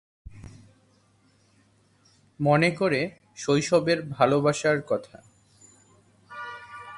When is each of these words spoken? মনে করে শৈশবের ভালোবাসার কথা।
মনে 2.39 2.69
করে 2.71 3.01
শৈশবের 3.35 3.99
ভালোবাসার 4.09 4.77
কথা। 4.87 5.17